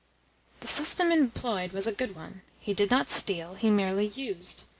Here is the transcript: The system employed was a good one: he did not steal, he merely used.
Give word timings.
The 0.61 0.67
system 0.67 1.11
employed 1.11 1.73
was 1.73 1.85
a 1.85 1.91
good 1.91 2.15
one: 2.15 2.41
he 2.59 2.73
did 2.73 2.89
not 2.89 3.11
steal, 3.11 3.53
he 3.53 3.69
merely 3.69 4.07
used. 4.07 4.63